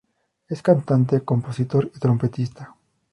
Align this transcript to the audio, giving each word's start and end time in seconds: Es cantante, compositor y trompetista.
Es 0.49 0.63
cantante, 0.63 1.21
compositor 1.23 1.91
y 1.95 1.99
trompetista. 1.99 2.75